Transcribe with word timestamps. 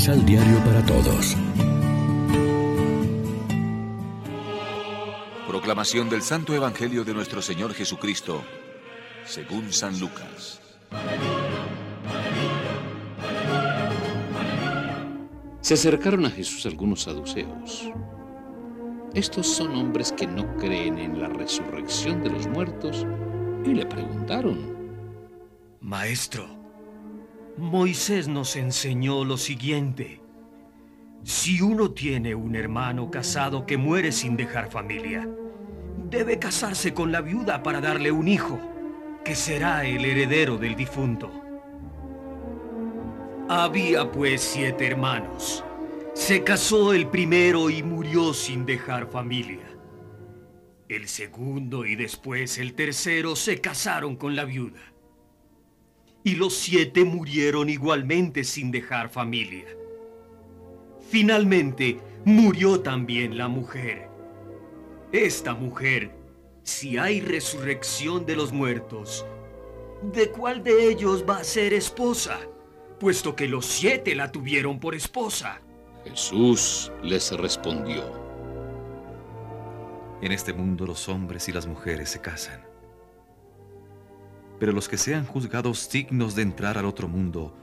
Misal 0.00 0.24
Diario 0.24 0.64
para 0.64 0.82
Todos. 0.86 1.36
Proclamación 5.46 6.08
del 6.08 6.22
Santo 6.22 6.54
Evangelio 6.54 7.04
de 7.04 7.12
nuestro 7.12 7.42
Señor 7.42 7.74
Jesucristo, 7.74 8.42
según 9.26 9.70
San 9.74 10.00
Lucas. 10.00 10.62
Se 15.60 15.74
acercaron 15.74 16.24
a 16.24 16.30
Jesús 16.30 16.64
algunos 16.64 17.02
saduceos. 17.02 17.92
Estos 19.12 19.48
son 19.48 19.76
hombres 19.76 20.12
que 20.12 20.26
no 20.26 20.56
creen 20.56 20.98
en 20.98 21.20
la 21.20 21.28
resurrección 21.28 22.22
de 22.22 22.30
los 22.30 22.46
muertos 22.46 23.06
y 23.66 23.74
le 23.74 23.84
preguntaron, 23.84 24.96
Maestro, 25.82 26.59
Moisés 27.60 28.26
nos 28.26 28.56
enseñó 28.56 29.22
lo 29.22 29.36
siguiente. 29.36 30.22
Si 31.24 31.60
uno 31.60 31.90
tiene 31.90 32.34
un 32.34 32.56
hermano 32.56 33.10
casado 33.10 33.66
que 33.66 33.76
muere 33.76 34.12
sin 34.12 34.34
dejar 34.34 34.70
familia, 34.70 35.28
debe 36.08 36.38
casarse 36.38 36.94
con 36.94 37.12
la 37.12 37.20
viuda 37.20 37.62
para 37.62 37.82
darle 37.82 38.10
un 38.10 38.28
hijo, 38.28 38.58
que 39.22 39.34
será 39.34 39.84
el 39.84 40.02
heredero 40.06 40.56
del 40.56 40.74
difunto. 40.74 41.30
Había 43.50 44.10
pues 44.10 44.40
siete 44.40 44.86
hermanos. 44.86 45.62
Se 46.14 46.42
casó 46.42 46.94
el 46.94 47.08
primero 47.08 47.68
y 47.68 47.82
murió 47.82 48.32
sin 48.32 48.64
dejar 48.64 49.06
familia. 49.06 49.68
El 50.88 51.08
segundo 51.08 51.84
y 51.84 51.94
después 51.94 52.56
el 52.56 52.72
tercero 52.72 53.36
se 53.36 53.60
casaron 53.60 54.16
con 54.16 54.34
la 54.34 54.46
viuda. 54.46 54.89
Y 56.22 56.36
los 56.36 56.54
siete 56.54 57.04
murieron 57.04 57.70
igualmente 57.70 58.44
sin 58.44 58.70
dejar 58.70 59.08
familia. 59.08 59.66
Finalmente 61.08 61.98
murió 62.24 62.80
también 62.80 63.38
la 63.38 63.48
mujer. 63.48 64.08
Esta 65.12 65.54
mujer, 65.54 66.12
si 66.62 66.98
hay 66.98 67.20
resurrección 67.20 68.26
de 68.26 68.36
los 68.36 68.52
muertos, 68.52 69.26
¿de 70.02 70.30
cuál 70.30 70.62
de 70.62 70.88
ellos 70.88 71.24
va 71.28 71.38
a 71.38 71.44
ser 71.44 71.72
esposa? 71.72 72.38
Puesto 73.00 73.34
que 73.34 73.48
los 73.48 73.66
siete 73.66 74.14
la 74.14 74.30
tuvieron 74.30 74.78
por 74.78 74.94
esposa. 74.94 75.60
Jesús 76.04 76.92
les 77.02 77.32
respondió. 77.32 78.04
En 80.22 80.32
este 80.32 80.52
mundo 80.52 80.86
los 80.86 81.08
hombres 81.08 81.48
y 81.48 81.52
las 81.52 81.66
mujeres 81.66 82.10
se 82.10 82.20
casan. 82.20 82.69
Pero 84.60 84.72
los 84.72 84.88
que 84.88 84.98
sean 84.98 85.26
juzgados 85.26 85.90
dignos 85.90 86.36
de 86.36 86.42
entrar 86.42 86.78
al 86.78 86.84
otro 86.84 87.08
mundo 87.08 87.56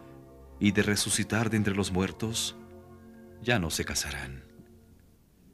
y 0.59 0.72
de 0.72 0.81
resucitar 0.81 1.50
de 1.50 1.56
entre 1.56 1.76
los 1.76 1.92
muertos, 1.92 2.58
ya 3.42 3.59
no 3.59 3.70
se 3.70 3.86
casarán. 3.86 4.44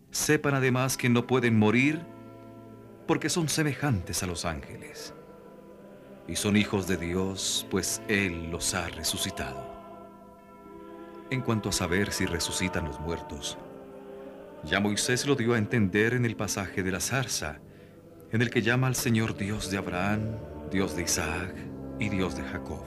Sepan 0.10 0.56
además 0.56 0.96
que 0.98 1.10
no 1.10 1.28
pueden 1.28 1.60
morir 1.60 2.02
porque 3.08 3.30
son 3.30 3.50
semejantes 3.50 4.24
a 4.24 4.28
los 4.28 4.46
ángeles. 4.46 5.14
Y 6.28 6.38
son 6.38 6.56
hijos 6.56 6.88
de 6.88 6.96
Dios, 6.96 7.68
pues 7.70 8.02
Él 8.08 8.50
los 8.50 8.74
ha 8.74 8.88
resucitado. 8.88 9.74
En 11.30 11.42
cuanto 11.42 11.70
a 11.70 11.74
saber 11.74 12.14
si 12.14 12.26
resucitan 12.26 12.86
los 12.86 13.02
muertos, 13.02 13.58
ya 14.64 14.80
Moisés 14.80 15.26
lo 15.26 15.36
dio 15.36 15.56
a 15.56 15.58
entender 15.58 16.14
en 16.14 16.24
el 16.24 16.38
pasaje 16.38 16.84
de 16.84 16.92
la 16.92 17.02
zarza, 17.02 17.60
en 18.32 18.42
el 18.42 18.50
que 18.50 18.62
llama 18.62 18.88
al 18.88 18.96
Señor 18.96 19.36
Dios 19.36 19.70
de 19.70 19.78
Abraham, 19.78 20.22
Dios 20.74 20.96
de 20.96 21.04
Isaac 21.04 21.54
y 22.00 22.10
Dios 22.10 22.36
de 22.36 22.42
Jacob. 22.42 22.82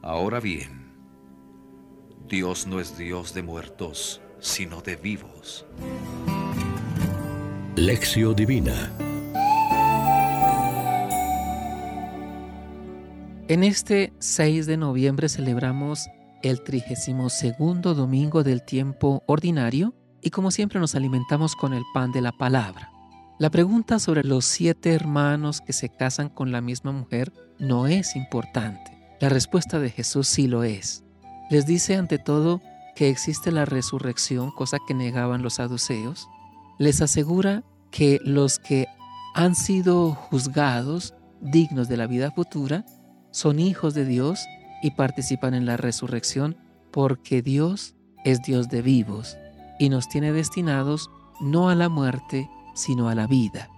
Ahora 0.00 0.38
bien, 0.38 0.94
Dios 2.28 2.68
no 2.68 2.78
es 2.78 2.96
Dios 2.96 3.34
de 3.34 3.42
muertos, 3.42 4.20
sino 4.38 4.80
de 4.80 4.94
vivos. 4.94 5.66
Lección 7.74 8.36
Divina 8.36 8.92
En 13.48 13.64
este 13.64 14.12
6 14.20 14.66
de 14.66 14.76
noviembre 14.76 15.28
celebramos 15.28 16.06
el 16.44 16.62
32 16.62 17.42
domingo 17.82 18.44
del 18.44 18.64
tiempo 18.64 19.24
ordinario 19.26 19.96
y 20.22 20.30
como 20.30 20.52
siempre 20.52 20.78
nos 20.78 20.94
alimentamos 20.94 21.56
con 21.56 21.74
el 21.74 21.82
pan 21.92 22.12
de 22.12 22.20
la 22.20 22.30
palabra. 22.30 22.93
La 23.44 23.50
pregunta 23.50 23.98
sobre 23.98 24.24
los 24.24 24.46
siete 24.46 24.94
hermanos 24.94 25.60
que 25.60 25.74
se 25.74 25.90
casan 25.90 26.30
con 26.30 26.50
la 26.50 26.62
misma 26.62 26.92
mujer 26.92 27.30
no 27.58 27.86
es 27.86 28.16
importante. 28.16 28.96
La 29.20 29.28
respuesta 29.28 29.78
de 29.78 29.90
Jesús 29.90 30.28
sí 30.28 30.48
lo 30.48 30.64
es. 30.64 31.04
Les 31.50 31.66
dice 31.66 31.96
ante 31.96 32.18
todo 32.18 32.62
que 32.96 33.10
existe 33.10 33.52
la 33.52 33.66
resurrección, 33.66 34.50
cosa 34.50 34.78
que 34.88 34.94
negaban 34.94 35.42
los 35.42 35.56
saduceos. 35.56 36.26
Les 36.78 37.02
asegura 37.02 37.64
que 37.90 38.18
los 38.24 38.58
que 38.58 38.86
han 39.34 39.54
sido 39.54 40.12
juzgados 40.12 41.12
dignos 41.42 41.86
de 41.86 41.98
la 41.98 42.06
vida 42.06 42.30
futura 42.30 42.86
son 43.30 43.58
hijos 43.58 43.92
de 43.92 44.06
Dios 44.06 44.40
y 44.82 44.92
participan 44.92 45.52
en 45.52 45.66
la 45.66 45.76
resurrección 45.76 46.56
porque 46.90 47.42
Dios 47.42 47.94
es 48.24 48.40
Dios 48.40 48.70
de 48.70 48.80
vivos 48.80 49.36
y 49.78 49.90
nos 49.90 50.08
tiene 50.08 50.32
destinados 50.32 51.10
no 51.42 51.68
a 51.68 51.74
la 51.74 51.90
muerte, 51.90 52.48
sino 52.74 53.08
a 53.08 53.14
la 53.14 53.26
vida. 53.26 53.70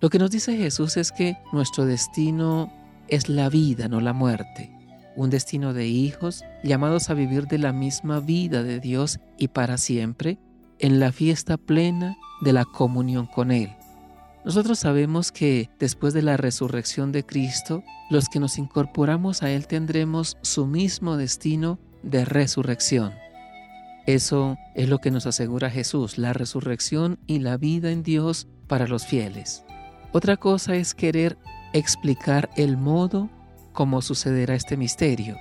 Lo 0.00 0.10
que 0.10 0.18
nos 0.18 0.30
dice 0.30 0.56
Jesús 0.56 0.96
es 0.96 1.10
que 1.10 1.38
nuestro 1.52 1.86
destino 1.86 2.72
es 3.08 3.28
la 3.28 3.48
vida, 3.48 3.88
no 3.88 4.00
la 4.00 4.12
muerte. 4.12 4.72
Un 5.16 5.30
destino 5.30 5.72
de 5.72 5.86
hijos 5.86 6.44
llamados 6.62 7.08
a 7.08 7.14
vivir 7.14 7.46
de 7.46 7.58
la 7.58 7.72
misma 7.72 8.20
vida 8.20 8.62
de 8.62 8.80
Dios 8.80 9.18
y 9.38 9.48
para 9.48 9.78
siempre 9.78 10.38
en 10.78 11.00
la 11.00 11.12
fiesta 11.12 11.56
plena 11.56 12.16
de 12.42 12.52
la 12.52 12.66
comunión 12.66 13.26
con 13.26 13.50
Él. 13.50 13.74
Nosotros 14.44 14.78
sabemos 14.78 15.32
que 15.32 15.70
después 15.80 16.14
de 16.14 16.22
la 16.22 16.36
resurrección 16.36 17.10
de 17.10 17.24
Cristo, 17.24 17.82
los 18.10 18.28
que 18.28 18.38
nos 18.38 18.58
incorporamos 18.58 19.42
a 19.42 19.50
Él 19.50 19.66
tendremos 19.66 20.36
su 20.42 20.66
mismo 20.66 21.16
destino 21.16 21.78
de 22.02 22.24
resurrección. 22.24 23.12
Eso 24.06 24.56
es 24.74 24.88
lo 24.88 24.98
que 24.98 25.10
nos 25.10 25.26
asegura 25.26 25.68
Jesús, 25.68 26.16
la 26.16 26.32
resurrección 26.32 27.18
y 27.26 27.40
la 27.40 27.56
vida 27.56 27.90
en 27.90 28.04
Dios 28.04 28.46
para 28.68 28.86
los 28.86 29.04
fieles. 29.04 29.64
Otra 30.12 30.36
cosa 30.36 30.76
es 30.76 30.94
querer 30.94 31.36
explicar 31.72 32.48
el 32.56 32.76
modo 32.76 33.28
como 33.72 34.00
sucederá 34.02 34.54
este 34.54 34.76
misterio. 34.76 35.36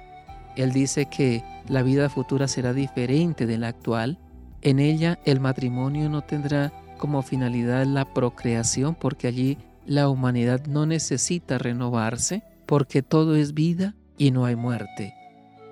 Él 0.56 0.72
dice 0.72 1.06
que 1.06 1.44
la 1.70 1.84
vida 1.84 2.10
futura 2.10 2.48
será 2.48 2.74
diferente 2.74 3.46
de 3.46 3.58
la 3.58 3.68
actual. 3.68 4.20
En 4.62 4.80
ella 4.80 5.20
el 5.26 5.40
matrimonio 5.40 6.10
no 6.10 6.24
tendrá 6.24 6.74
como 6.98 7.22
finalidad 7.22 7.86
la 7.86 8.14
procreación 8.14 8.96
porque 8.96 9.28
allí 9.28 9.58
la 9.86 10.10
humanidad 10.10 10.66
no 10.66 10.86
necesita 10.86 11.60
renovarse 11.60 12.44
porque 12.66 13.04
todo 13.04 13.36
es 13.36 13.54
vida 13.54 13.96
y 14.18 14.32
no 14.32 14.46
hay 14.46 14.56
muerte. 14.56 15.14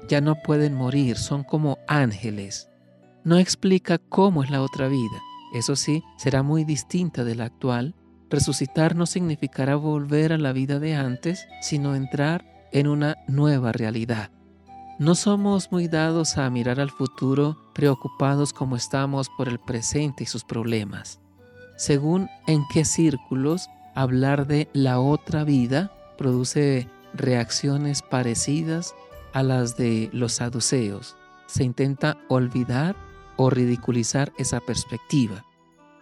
Ya 0.07 0.21
no 0.21 0.35
pueden 0.35 0.75
morir, 0.75 1.17
son 1.17 1.43
como 1.43 1.79
ángeles. 1.87 2.69
No 3.25 3.37
explica 3.37 3.99
cómo 3.99 4.43
es 4.43 4.49
la 4.49 4.61
otra 4.61 4.89
vida. 4.89 5.21
Eso 5.53 5.77
sí, 5.77 6.03
será 6.17 6.43
muy 6.43 6.65
distinta 6.65 7.23
de 7.23 7.35
la 7.35 7.45
actual. 7.45 7.95
Resucitar 8.29 8.95
no 8.95 9.05
significará 9.05 9.75
volver 9.75 10.33
a 10.33 10.37
la 10.37 10.51
vida 10.51 10.79
de 10.79 10.95
antes, 10.95 11.47
sino 11.61 11.95
entrar 11.95 12.67
en 12.73 12.87
una 12.87 13.15
nueva 13.27 13.71
realidad. 13.71 14.29
No 14.99 15.15
somos 15.15 15.71
muy 15.71 15.87
dados 15.87 16.37
a 16.37 16.49
mirar 16.49 16.79
al 16.79 16.91
futuro 16.91 17.57
preocupados 17.73 18.51
como 18.51 18.75
estamos 18.75 19.29
por 19.29 19.47
el 19.47 19.59
presente 19.59 20.23
y 20.23 20.27
sus 20.27 20.43
problemas. 20.43 21.21
Según 21.77 22.29
en 22.45 22.63
qué 22.73 22.83
círculos 22.83 23.69
hablar 23.95 24.47
de 24.47 24.69
la 24.73 24.99
otra 24.99 25.43
vida 25.45 25.91
produce 26.17 26.89
reacciones 27.13 28.01
parecidas 28.01 28.95
a 29.33 29.43
las 29.43 29.77
de 29.77 30.09
los 30.11 30.33
saduceos. 30.33 31.15
Se 31.47 31.63
intenta 31.63 32.17
olvidar 32.27 32.95
o 33.37 33.49
ridiculizar 33.49 34.33
esa 34.37 34.59
perspectiva. 34.59 35.45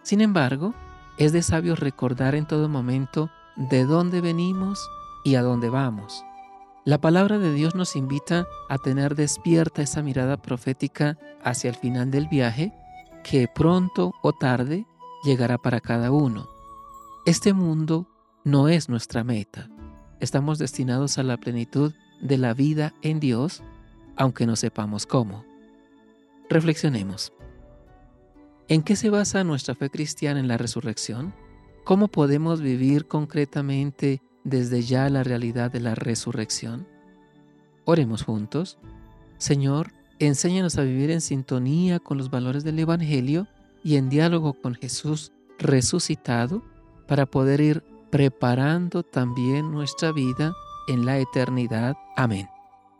Sin 0.02 0.20
embargo, 0.20 0.74
es 1.18 1.32
de 1.32 1.42
sabio 1.42 1.76
recordar 1.76 2.34
en 2.34 2.46
todo 2.46 2.68
momento 2.68 3.30
de 3.56 3.84
dónde 3.84 4.20
venimos 4.20 4.88
y 5.24 5.34
a 5.34 5.42
dónde 5.42 5.68
vamos. 5.68 6.24
La 6.84 7.00
palabra 7.00 7.38
de 7.38 7.52
Dios 7.52 7.74
nos 7.74 7.94
invita 7.94 8.46
a 8.68 8.78
tener 8.78 9.14
despierta 9.14 9.82
esa 9.82 10.02
mirada 10.02 10.36
profética 10.36 11.16
hacia 11.44 11.70
el 11.70 11.76
final 11.76 12.10
del 12.10 12.26
viaje 12.28 12.72
que 13.22 13.46
pronto 13.46 14.12
o 14.22 14.32
tarde 14.32 14.84
llegará 15.22 15.58
para 15.58 15.80
cada 15.80 16.10
uno. 16.10 16.48
Este 17.24 17.52
mundo 17.52 18.08
no 18.42 18.66
es 18.66 18.88
nuestra 18.88 19.22
meta. 19.22 19.68
Estamos 20.18 20.58
destinados 20.58 21.18
a 21.18 21.22
la 21.22 21.36
plenitud 21.36 21.92
de 22.20 22.38
la 22.38 22.52
vida 22.52 22.94
en 23.02 23.20
Dios, 23.20 23.62
aunque 24.16 24.46
no 24.46 24.56
sepamos 24.56 25.06
cómo. 25.06 25.44
Reflexionemos. 26.52 27.32
¿En 28.68 28.82
qué 28.82 28.94
se 28.94 29.10
basa 29.10 29.42
nuestra 29.42 29.74
fe 29.74 29.90
cristiana 29.90 30.38
en 30.38 30.48
la 30.48 30.58
resurrección? 30.58 31.34
¿Cómo 31.84 32.08
podemos 32.08 32.60
vivir 32.60 33.08
concretamente 33.08 34.22
desde 34.44 34.82
ya 34.82 35.08
la 35.08 35.24
realidad 35.24 35.70
de 35.70 35.80
la 35.80 35.94
resurrección? 35.94 36.86
Oremos 37.84 38.22
juntos. 38.22 38.78
Señor, 39.38 39.92
Enséñanos 40.18 40.78
a 40.78 40.82
vivir 40.82 41.10
en 41.10 41.20
sintonía 41.20 41.98
con 41.98 42.16
los 42.16 42.30
valores 42.30 42.62
del 42.62 42.78
Evangelio 42.78 43.48
y 43.82 43.96
en 43.96 44.08
diálogo 44.08 44.52
con 44.52 44.76
Jesús 44.76 45.32
resucitado 45.58 46.62
para 47.08 47.26
poder 47.26 47.60
ir 47.60 47.82
preparando 48.10 49.02
también 49.02 49.72
nuestra 49.72 50.12
vida 50.12 50.52
en 50.86 51.06
la 51.06 51.18
eternidad. 51.18 51.96
Amén. 52.16 52.48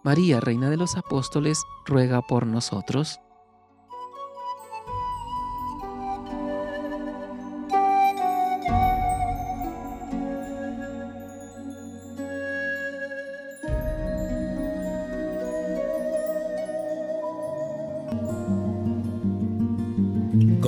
María, 0.03 0.41
Reina 0.41 0.69
de 0.69 0.77
los 0.77 0.97
Apóstoles, 0.97 1.63
ruega 1.87 2.23
por 2.23 2.45
nosotros. 2.45 3.21